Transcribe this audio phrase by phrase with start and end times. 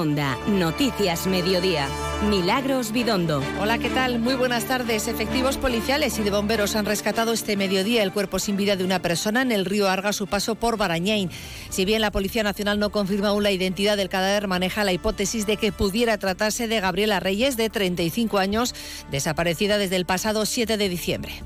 [0.00, 1.86] Noticias Mediodía.
[2.30, 3.42] Milagros Bidondo.
[3.60, 4.18] Hola, ¿qué tal?
[4.18, 5.08] Muy buenas tardes.
[5.08, 9.02] Efectivos policiales y de bomberos han rescatado este mediodía el cuerpo sin vida de una
[9.02, 11.30] persona en el río Arga su paso por Barañain.
[11.68, 15.44] Si bien la Policía Nacional no confirma aún la identidad del cadáver, maneja la hipótesis
[15.44, 18.74] de que pudiera tratarse de Gabriela Reyes, de 35 años,
[19.10, 21.42] desaparecida desde el pasado 7 de diciembre.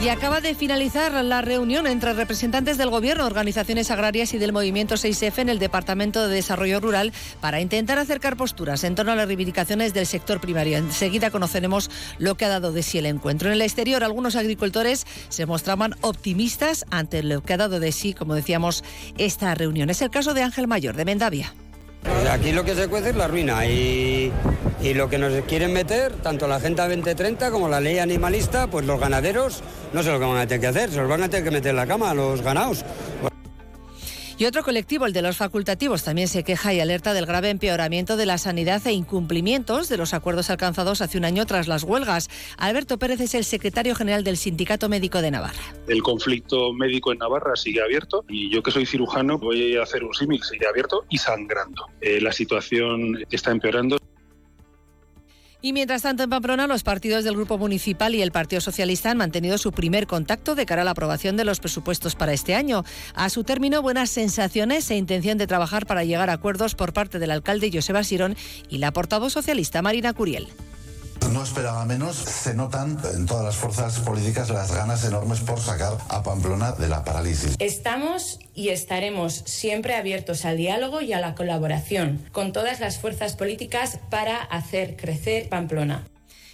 [0.00, 4.94] Y acaba de finalizar la reunión entre representantes del Gobierno, organizaciones agrarias y del movimiento
[4.94, 9.26] 6F en el Departamento de Desarrollo Rural para intentar acercar posturas en torno a las
[9.26, 10.78] reivindicaciones del sector primario.
[10.78, 13.48] Enseguida conoceremos lo que ha dado de sí el encuentro.
[13.48, 18.14] En el exterior, algunos agricultores se mostraban optimistas ante lo que ha dado de sí,
[18.14, 18.84] como decíamos,
[19.18, 19.90] esta reunión.
[19.90, 21.52] Es el caso de Ángel Mayor, de Mendavia.
[22.30, 24.32] Aquí lo que se cuece es la ruina y,
[24.82, 28.86] y, lo que nos quieren meter, tanto la Agenda 2030 como la ley animalista, pues
[28.86, 29.62] los ganaderos
[29.92, 31.50] no sé lo que van a tener que hacer, se los van a tener que
[31.50, 32.84] meter en la cama a los ganados.
[34.40, 38.16] Y otro colectivo, el de los facultativos, también se queja y alerta del grave empeoramiento
[38.16, 42.30] de la sanidad e incumplimientos de los acuerdos alcanzados hace un año tras las huelgas.
[42.56, 45.74] Alberto Pérez es el secretario general del Sindicato Médico de Navarra.
[45.88, 50.04] El conflicto médico en Navarra sigue abierto y yo que soy cirujano voy a hacer
[50.04, 51.86] un símil, sigue abierto y sangrando.
[52.00, 53.98] Eh, la situación está empeorando.
[55.60, 59.18] Y mientras tanto, en Pamplona, los partidos del Grupo Municipal y el Partido Socialista han
[59.18, 62.84] mantenido su primer contacto de cara a la aprobación de los presupuestos para este año.
[63.14, 67.18] A su término, buenas sensaciones e intención de trabajar para llegar a acuerdos por parte
[67.18, 68.36] del alcalde Joseba Sirón
[68.68, 70.46] y la portavoz socialista Marina Curiel.
[71.32, 72.16] No esperaba menos.
[72.16, 76.88] Se notan en todas las fuerzas políticas las ganas enormes por sacar a Pamplona de
[76.88, 77.54] la parálisis.
[77.58, 83.36] Estamos y estaremos siempre abiertos al diálogo y a la colaboración con todas las fuerzas
[83.36, 86.06] políticas para hacer crecer Pamplona.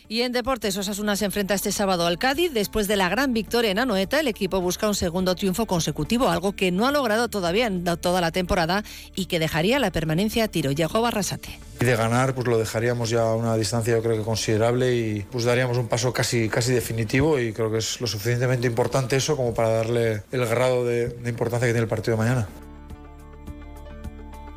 [0.07, 2.53] Y en deportes, Osasuna se enfrenta este sábado al Cádiz.
[2.53, 6.53] Después de la gran victoria en Anoeta, el equipo busca un segundo triunfo consecutivo, algo
[6.53, 10.49] que no ha logrado todavía en toda la temporada y que dejaría la permanencia a
[10.49, 10.73] tiro.
[10.73, 11.59] Llegó Barrasate.
[11.81, 15.21] Y de ganar, pues lo dejaríamos ya a una distancia, yo creo que considerable y
[15.31, 19.37] pues daríamos un paso casi, casi definitivo y creo que es lo suficientemente importante eso
[19.37, 22.49] como para darle el grado de, de importancia que tiene el partido de mañana.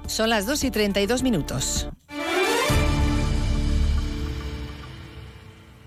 [0.07, 1.89] Son las 2 y 32 minutos.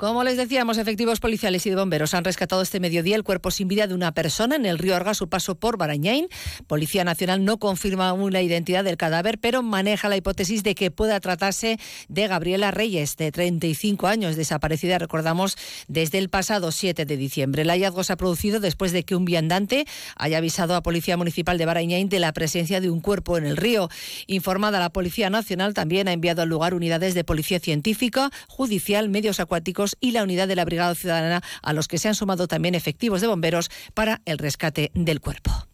[0.00, 3.69] Como les decíamos, efectivos policiales y de bomberos han rescatado este mediodía el cuerpo sin
[3.69, 6.27] vida de una persona en el río Arga su paso por Barañain.
[6.66, 10.91] Policía Nacional no confirma aún la identidad del cadáver, pero maneja la hipótesis de que
[10.91, 11.78] pueda tratarse
[12.09, 17.60] de Gabriela Reyes, de 35 años, desaparecida, recordamos, desde el pasado 7 de diciembre.
[17.60, 19.84] El hallazgo se ha producido después de que un viandante
[20.16, 23.59] haya avisado a Policía Municipal de Barañain de la presencia de un cuerpo en el
[23.59, 23.91] río.
[24.28, 29.41] Informada la Policía Nacional, también ha enviado al lugar unidades de Policía Científica, Judicial, Medios
[29.41, 32.75] Acuáticos y la unidad de la Brigada Ciudadana, a los que se han sumado también
[32.75, 35.70] efectivos de bomberos para el rescate del cuerpo.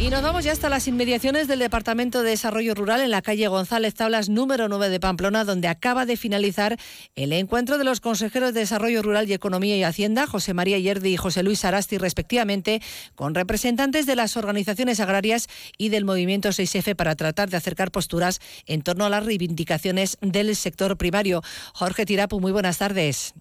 [0.00, 3.48] Y nos vamos ya hasta las inmediaciones del Departamento de Desarrollo Rural en la calle
[3.48, 6.78] González Tablas número 9 de Pamplona, donde acaba de finalizar
[7.16, 11.10] el encuentro de los consejeros de Desarrollo Rural y Economía y Hacienda, José María Yerdi
[11.10, 12.80] y José Luis Arasti, respectivamente,
[13.14, 18.40] con representantes de las organizaciones agrarias y del movimiento 6F para tratar de acercar posturas
[18.64, 21.42] en torno a las reivindicaciones del sector primario.
[21.74, 23.34] Jorge Tirapu, muy buenas tardes.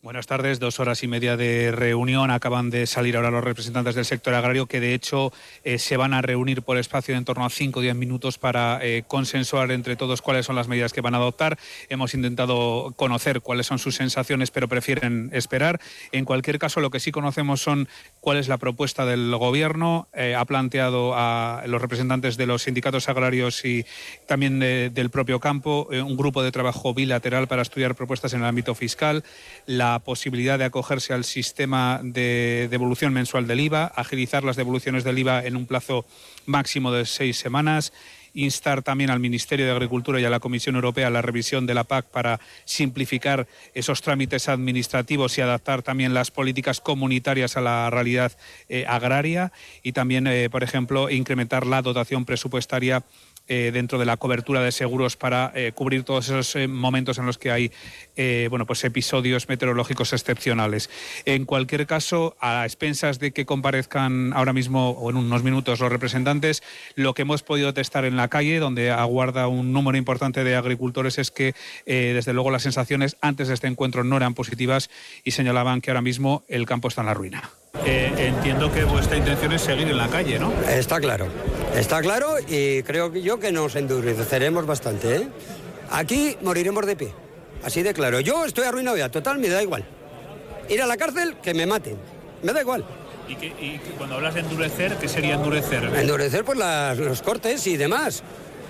[0.00, 2.30] Buenas tardes, dos horas y media de reunión.
[2.30, 5.32] Acaban de salir ahora los representantes del sector agrario que de hecho
[5.64, 8.38] eh, se van a reunir por espacio de en torno a 5 o 10 minutos
[8.38, 11.58] para eh, consensuar entre todos cuáles son las medidas que van a adoptar.
[11.88, 15.80] Hemos intentado conocer cuáles son sus sensaciones, pero prefieren esperar.
[16.12, 17.88] En cualquier caso, lo que sí conocemos son
[18.20, 20.06] cuál es la propuesta del Gobierno.
[20.14, 23.84] Eh, ha planteado a los representantes de los sindicatos agrarios y
[24.28, 28.46] también de, del propio campo un grupo de trabajo bilateral para estudiar propuestas en el
[28.46, 29.24] ámbito fiscal.
[29.66, 35.02] La la posibilidad de acogerse al sistema de devolución mensual del IVA, agilizar las devoluciones
[35.02, 36.04] del IVA en un plazo
[36.44, 37.92] máximo de seis semanas,
[38.34, 41.84] instar también al Ministerio de Agricultura y a la Comisión Europea la revisión de la
[41.84, 48.32] PAC para simplificar esos trámites administrativos y adaptar también las políticas comunitarias a la realidad
[48.68, 53.04] eh, agraria y también, eh, por ejemplo, incrementar la dotación presupuestaria
[53.48, 57.26] eh, dentro de la cobertura de seguros para eh, cubrir todos esos eh, momentos en
[57.26, 57.72] los que hay
[58.50, 60.90] bueno, pues episodios meteorológicos excepcionales.
[61.24, 65.90] En cualquier caso, a expensas de que comparezcan ahora mismo o en unos minutos los
[65.90, 66.64] representantes,
[66.96, 71.18] lo que hemos podido testar en la calle, donde aguarda un número importante de agricultores,
[71.18, 71.54] es que
[71.86, 74.90] desde luego las sensaciones antes de este encuentro no eran positivas
[75.22, 77.50] y señalaban que ahora mismo el campo está en la ruina.
[78.48, 80.52] Entiendo que vuestra intención es seguir en la calle, ¿no?
[80.68, 81.26] Está claro.
[81.74, 85.16] Está claro y creo yo que nos endureceremos bastante.
[85.16, 85.28] ¿eh?
[85.90, 87.12] Aquí moriremos de pie.
[87.64, 88.20] Así de claro.
[88.20, 89.84] Yo estoy arruinado ya, total, me da igual.
[90.68, 91.96] Ir a la cárcel, que me maten.
[92.42, 92.84] Me da igual.
[93.28, 95.84] ¿Y, que, cuando hablas de endurecer, qué sería endurecer?
[95.84, 96.58] Endurecer pues
[96.98, 98.22] los cortes y demás.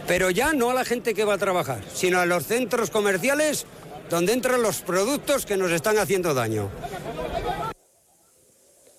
[0.06, 3.67] Pero ya no a la gente que va a trabajar, sino a los centros comerciales
[4.09, 6.71] donde entran los productos que nos están haciendo daño.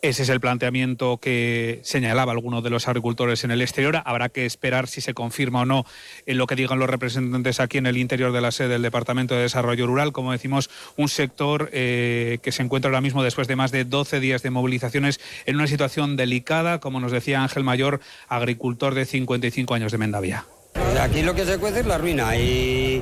[0.01, 4.01] Ese es el planteamiento que señalaba algunos de los agricultores en el exterior.
[4.06, 5.86] Habrá que esperar si se confirma o no
[6.25, 9.36] en lo que digan los representantes aquí en el interior de la sede del Departamento
[9.36, 10.13] de Desarrollo Rural.
[10.13, 14.22] Como decimos, un sector eh, que se encuentra ahora mismo después de más de 12
[14.22, 18.00] días de movilizaciones en una situación delicada, como nos decía Ángel Mayor,
[18.30, 20.45] agricultor de 55 años de Mendavia.
[21.01, 23.01] Aquí lo que se cuece es la ruina y,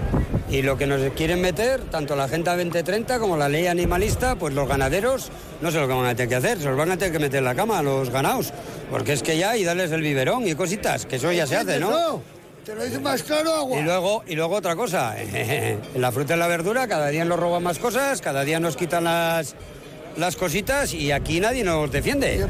[0.61, 4.67] lo que nos quieren meter, tanto la Agenda 2030 como la ley animalista, pues los
[4.67, 7.11] ganaderos no sé lo que van a tener que hacer, se los van a tener
[7.11, 8.53] que meter en la cama a los ganados,
[8.91, 11.79] porque es que ya y darles el biberón y cositas, que eso ya se hace,
[11.79, 12.21] ¿no?
[12.63, 13.79] Te lo dice más claro, agua.
[13.79, 17.39] Y luego, y luego otra cosa, en la fruta y la verdura cada día nos
[17.39, 19.55] roban más cosas, cada día nos quitan las,
[20.17, 22.45] las cositas y aquí nadie nos defiende.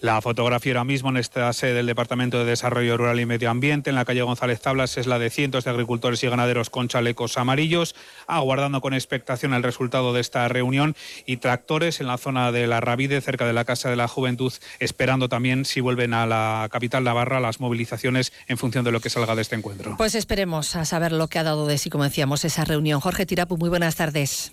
[0.00, 3.90] La fotografía ahora mismo en esta sede del Departamento de Desarrollo Rural y Medio Ambiente,
[3.90, 7.36] en la calle González Tablas, es la de cientos de agricultores y ganaderos con chalecos
[7.36, 7.96] amarillos,
[8.28, 10.94] aguardando con expectación el resultado de esta reunión
[11.26, 14.52] y tractores en la zona de la Rabide, cerca de la Casa de la Juventud,
[14.78, 19.10] esperando también si vuelven a la capital Navarra las movilizaciones en función de lo que
[19.10, 19.96] salga de este encuentro.
[19.96, 23.00] Pues esperemos a saber lo que ha dado de sí, como decíamos, esa reunión.
[23.00, 24.52] Jorge Tirapu, muy buenas tardes.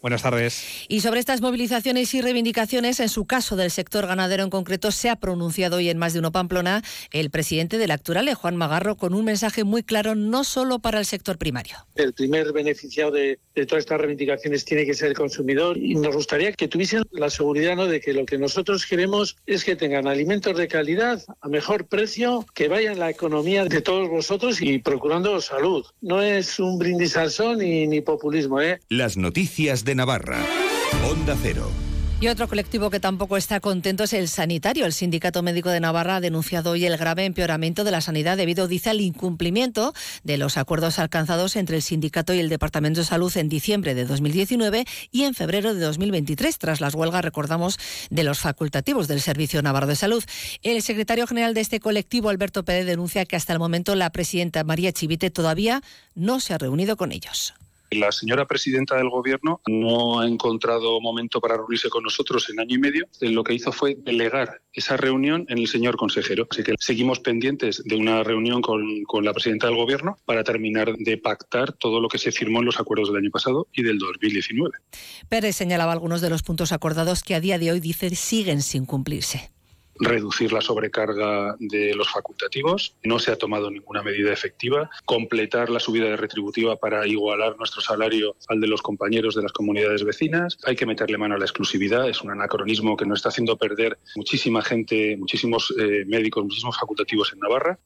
[0.00, 0.86] Buenas tardes.
[0.86, 5.10] Y sobre estas movilizaciones y reivindicaciones, en su caso del sector ganadero en concreto, se
[5.10, 8.96] ha pronunciado hoy en más de uno Pamplona el presidente de la Acturale, Juan Magarro,
[8.96, 11.76] con un mensaje muy claro no solo para el sector primario.
[11.96, 16.52] El primer beneficiado de, todas estas reivindicaciones tiene que ser el consumidor y nos gustaría
[16.52, 17.86] que tuviesen la seguridad ¿no?
[17.86, 22.46] de que lo que nosotros queremos es que tengan alimentos de calidad a mejor precio,
[22.54, 25.84] que vayan la economía de todos vosotros y procurando salud.
[26.00, 28.60] No es un brindis al sol ni, ni populismo.
[28.60, 28.78] ¿eh?
[28.88, 30.44] Las noticias de Navarra.
[31.42, 31.70] Cero.
[32.20, 34.84] Y otro colectivo que tampoco está contento es el sanitario.
[34.84, 38.68] El Sindicato Médico de Navarra ha denunciado hoy el grave empeoramiento de la sanidad debido,
[38.68, 39.94] dice, al incumplimiento
[40.24, 44.04] de los acuerdos alcanzados entre el sindicato y el Departamento de Salud en diciembre de
[44.04, 47.78] 2019 y en febrero de 2023, tras las huelgas, recordamos,
[48.10, 50.22] de los facultativos del Servicio Navarro de Salud.
[50.62, 54.64] El secretario general de este colectivo, Alberto Pérez, denuncia que hasta el momento la presidenta
[54.64, 55.80] María Chivite todavía
[56.14, 57.54] no se ha reunido con ellos.
[57.90, 62.76] La señora presidenta del gobierno no ha encontrado momento para reunirse con nosotros en año
[62.76, 63.06] y medio.
[63.20, 66.46] Lo que hizo fue delegar esa reunión en el señor consejero.
[66.50, 70.94] Así que seguimos pendientes de una reunión con, con la presidenta del gobierno para terminar
[70.96, 73.98] de pactar todo lo que se firmó en los acuerdos del año pasado y del
[73.98, 74.76] 2019.
[75.28, 78.86] Pérez señalaba algunos de los puntos acordados que a día de hoy dice siguen sin
[78.86, 79.50] cumplirse
[79.98, 85.80] reducir la sobrecarga de los facultativos, no se ha tomado ninguna medida efectiva, completar la
[85.80, 90.58] subida de retributiva para igualar nuestro salario al de los compañeros de las comunidades vecinas,
[90.64, 93.98] hay que meterle mano a la exclusividad, es un anacronismo que nos está haciendo perder
[94.16, 97.78] muchísima gente, muchísimos eh, médicos, muchísimos facultativos en Navarra.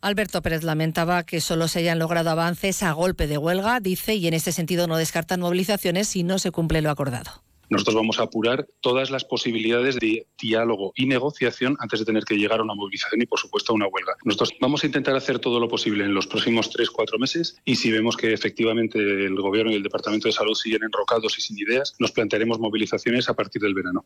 [0.00, 4.26] Alberto Pérez lamentaba que solo se hayan logrado avances a golpe de huelga, dice, y
[4.26, 7.44] en este sentido no descartan movilizaciones si no se cumple lo acordado.
[7.72, 12.36] Nosotros vamos a apurar todas las posibilidades de diálogo y negociación antes de tener que
[12.36, 14.14] llegar a una movilización y, por supuesto, a una huelga.
[14.24, 17.76] Nosotros vamos a intentar hacer todo lo posible en los próximos tres, cuatro meses y
[17.76, 21.58] si vemos que efectivamente el Gobierno y el Departamento de Salud siguen enrocados y sin
[21.58, 24.04] ideas, nos plantearemos movilizaciones a partir del verano.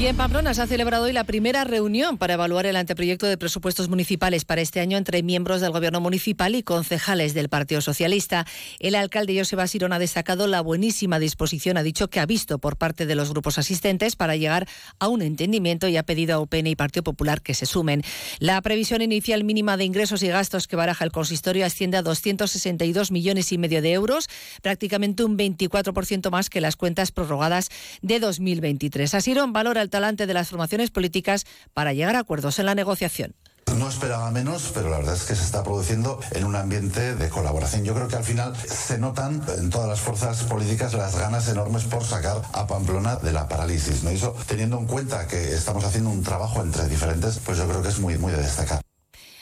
[0.00, 3.36] Y en Pamplona se ha celebrado hoy la primera reunión para evaluar el anteproyecto de
[3.36, 8.46] presupuestos municipales para este año entre miembros del Gobierno municipal y concejales del Partido Socialista.
[8.78, 12.78] El alcalde Joseba Sirón ha destacado la buenísima disposición, ha dicho que ha visto por
[12.78, 14.66] parte de los grupos asistentes para llegar
[15.00, 18.00] a un entendimiento y ha pedido a UPN y Partido Popular que se sumen.
[18.38, 23.10] La previsión inicial mínima de ingresos y gastos que baraja el consistorio asciende a 262
[23.10, 24.30] millones y medio de euros,
[24.62, 27.68] prácticamente un 24% más que las cuentas prorrogadas
[28.00, 29.12] de 2023.
[29.12, 31.44] Asirón valora el talante de las formaciones políticas
[31.74, 33.34] para llegar a acuerdos en la negociación.
[33.76, 37.28] No esperaba menos, pero la verdad es que se está produciendo en un ambiente de
[37.28, 37.84] colaboración.
[37.84, 41.84] Yo creo que al final se notan en todas las fuerzas políticas las ganas enormes
[41.84, 44.02] por sacar a Pamplona de la parálisis.
[44.04, 47.88] eso, teniendo en cuenta que estamos haciendo un trabajo entre diferentes, pues yo creo que
[47.88, 48.80] es muy, muy de destacar.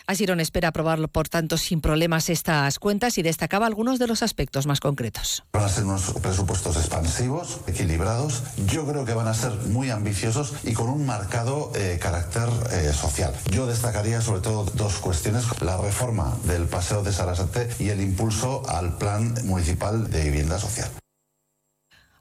[0.09, 4.67] Asirón espera aprobar, por tanto, sin problemas estas cuentas y destacaba algunos de los aspectos
[4.67, 5.45] más concretos.
[5.53, 8.43] Van a ser unos presupuestos expansivos, equilibrados.
[8.67, 12.91] Yo creo que van a ser muy ambiciosos y con un marcado eh, carácter eh,
[12.95, 13.35] social.
[13.51, 15.45] Yo destacaría sobre todo dos cuestiones.
[15.61, 20.89] La reforma del Paseo de Sarasate y el impulso al Plan Municipal de Vivienda Social.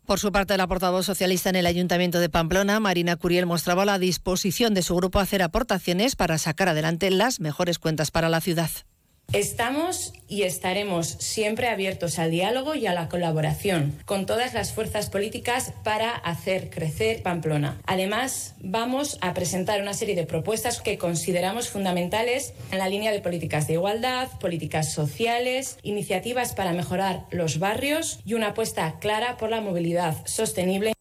[0.08, 4.00] Por su parte, la portavoz socialista en el Ayuntamiento de Pamplona, Marina Curiel, mostraba la
[4.00, 8.40] disposición de su grupo a hacer aportaciones para sacar adelante las mejores cuentas para la
[8.40, 8.70] ciudad.
[9.34, 15.10] Estamos y estaremos siempre abiertos al diálogo y a la colaboración con todas las fuerzas
[15.10, 17.78] políticas para hacer crecer Pamplona.
[17.86, 23.20] Además, vamos a presentar una serie de propuestas que consideramos fundamentales en la línea de
[23.20, 29.50] políticas de igualdad, políticas sociales, iniciativas para mejorar los barrios y una apuesta clara por
[29.50, 30.97] la movilidad sostenible.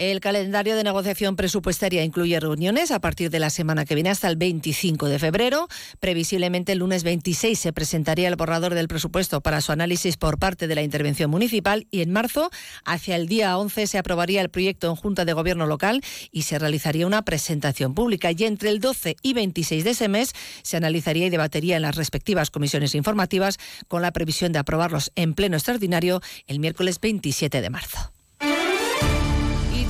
[0.00, 4.28] El calendario de negociación presupuestaria incluye reuniones a partir de la semana que viene hasta
[4.28, 5.68] el 25 de febrero.
[5.98, 10.68] Previsiblemente el lunes 26 se presentaría el borrador del presupuesto para su análisis por parte
[10.68, 12.48] de la intervención municipal y en marzo,
[12.86, 16.00] hacia el día 11, se aprobaría el proyecto en Junta de Gobierno local
[16.32, 18.30] y se realizaría una presentación pública.
[18.34, 21.96] Y entre el 12 y 26 de ese mes se analizaría y debatería en las
[21.96, 27.68] respectivas comisiones informativas con la previsión de aprobarlos en pleno extraordinario el miércoles 27 de
[27.68, 28.14] marzo.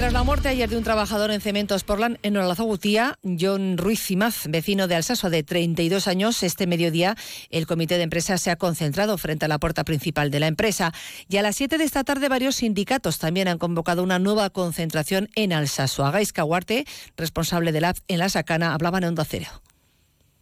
[0.00, 4.47] Tras la muerte ayer de un trabajador en Cementos Portland en Olazogutía, John Ruiz Cimaz,
[4.49, 7.16] vecino de Alsaso de 32 años, este mediodía
[7.50, 10.95] el comité de empresa se ha concentrado frente a la puerta principal de la empresa.
[11.28, 15.28] Y a las 7 de esta tarde varios sindicatos también han convocado una nueva concentración
[15.35, 16.07] en Alsaso.
[16.07, 16.87] Agais Caguarte,
[17.19, 19.49] responsable de la en la Sacana, hablaba en Onda Cero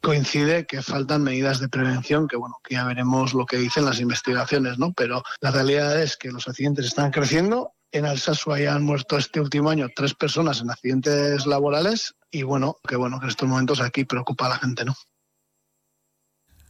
[0.01, 4.01] coincide que faltan medidas de prevención, que bueno, que ya veremos lo que dicen las
[4.01, 4.93] investigaciones, ¿no?
[4.93, 9.71] Pero la realidad es que los accidentes están creciendo en Alsasu hayan muerto este último
[9.71, 14.05] año tres personas en accidentes laborales y bueno, que bueno, que en estos momentos aquí
[14.05, 14.95] preocupa a la gente, ¿no?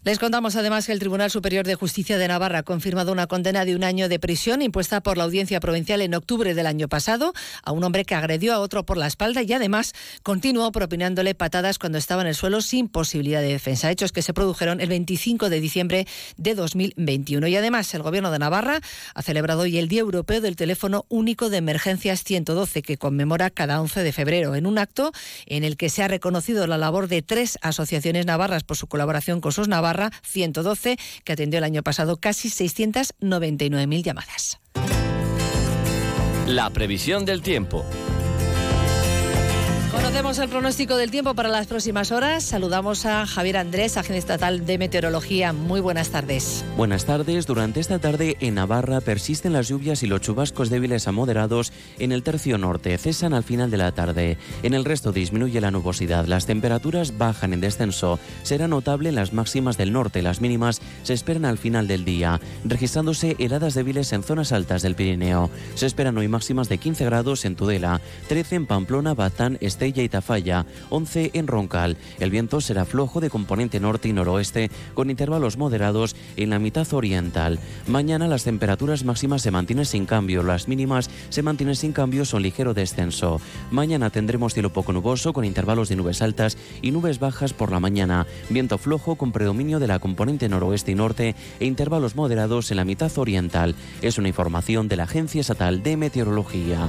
[0.09, 3.67] Les contamos además que el Tribunal Superior de Justicia de Navarra ha confirmado una condena
[3.67, 7.35] de un año de prisión impuesta por la Audiencia Provincial en octubre del año pasado
[7.63, 11.79] a un hombre que agredió a otro por la espalda y además continuó propinándole patadas
[11.79, 13.91] cuando estaba en el suelo sin posibilidad de defensa.
[13.91, 16.07] Hechos que se produjeron el 25 de diciembre
[16.39, 17.47] de 2021.
[17.47, 18.81] Y además el Gobierno de Navarra
[19.13, 23.79] ha celebrado hoy el Día Europeo del Teléfono Único de Emergencias 112 que conmemora cada
[23.83, 25.13] 11 de febrero en un acto
[25.45, 29.43] en el que se ha reconocido la labor de tres asociaciones navarras por su colaboración
[29.43, 34.59] con sus navarras 112, que atendió el año pasado casi 699.000 llamadas.
[36.47, 37.85] La previsión del tiempo.
[40.09, 42.43] Conocemos el pronóstico del tiempo para las próximas horas.
[42.43, 45.53] Saludamos a Javier Andrés, Agencia Estatal de Meteorología.
[45.53, 46.65] Muy buenas tardes.
[46.79, 47.47] Buenas tardes.
[47.47, 52.13] Durante esta tarde en Navarra persisten las lluvias y los chubascos débiles a moderados en
[52.13, 52.97] el tercio norte.
[52.97, 54.39] Cesan al final de la tarde.
[54.63, 56.25] En el resto disminuye la nubosidad.
[56.25, 58.19] Las temperaturas bajan en descenso.
[58.45, 60.23] Será notable en las máximas del norte.
[60.23, 64.95] Las mínimas se esperan al final del día, registrándose heladas débiles en zonas altas del
[64.95, 65.51] Pirineo.
[65.75, 69.59] Se esperan hoy máximas de 15 grados en Tudela, 13 en Pamplona, Batán,
[69.99, 71.97] Este y Tafalla, 11 en Roncal.
[72.21, 76.87] El viento será flojo de componente norte y noroeste, con intervalos moderados en la mitad
[76.95, 77.59] oriental.
[77.89, 82.43] Mañana las temperaturas máximas se mantienen sin cambio, las mínimas se mantienen sin cambio, son
[82.43, 83.41] ligero descenso.
[83.73, 87.81] Mañana tendremos cielo poco nuboso, con intervalos de nubes altas y nubes bajas por la
[87.81, 88.25] mañana.
[88.51, 92.85] Viento flojo con predominio de la componente noroeste y norte e intervalos moderados en la
[92.85, 93.75] mitad oriental.
[94.01, 96.87] Es una información de la Agencia Estatal de Meteorología.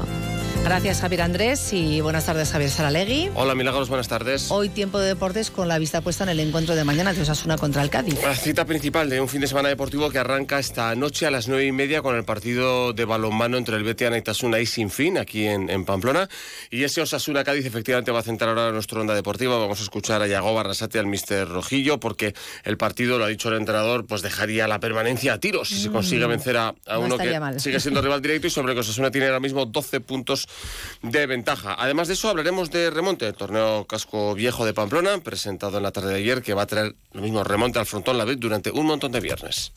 [0.64, 3.32] Gracias Javier Andrés y buenas tardes Javier Saralegui.
[3.34, 4.52] Hola Milagros, buenas tardes.
[4.52, 7.58] Hoy tiempo de deportes con la vista puesta en el encuentro de mañana de Osasuna
[7.58, 8.22] contra el Cádiz.
[8.22, 11.48] La cita principal de un fin de semana deportivo que arranca esta noche a las
[11.48, 15.18] nueve y media con el partido de balonmano entre el Betia y y sin fin
[15.18, 16.30] aquí en, Pamplona.
[16.70, 19.58] Y ese Osasuna Cádiz efectivamente va a centrar ahora nuestra onda deportiva.
[19.58, 23.50] Vamos a escuchar a Yago Barrasate, al mister Rojillo, porque el partido, lo ha dicho
[23.50, 26.30] el entrenador, pues dejaría la permanencia a tiros si se consigue mm.
[26.30, 29.66] vencer a, uno que sigue siendo rival directo y sobre que Osasuna tiene ahora mismo
[29.66, 30.49] 12 puntos
[31.02, 31.76] de ventaja.
[31.78, 35.92] Además de eso, hablaremos de remonte, el torneo casco viejo de Pamplona, presentado en la
[35.92, 38.72] tarde de ayer, que va a traer lo mismo remonte al frontón la vez durante
[38.72, 39.72] un montón de viernes.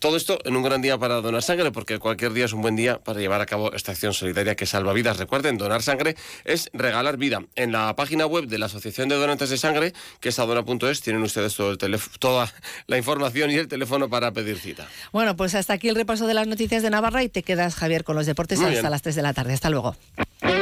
[0.00, 2.76] Todo esto en un gran día para donar sangre, porque cualquier día es un buen
[2.76, 5.18] día para llevar a cabo esta acción solidaria que salva vidas.
[5.18, 7.42] Recuerden, donar sangre es regalar vida.
[7.56, 11.22] En la página web de la Asociación de Donantes de Sangre, que es adona.es, tienen
[11.22, 12.52] ustedes todo el toda
[12.86, 14.88] la información y el teléfono para pedir cita.
[15.12, 18.04] Bueno, pues hasta aquí el repaso de las noticias de Navarra y te quedas, Javier,
[18.04, 19.52] con los deportes hasta las 3 de la tarde.
[19.52, 19.96] Hasta luego.
[20.40, 20.59] Thank you.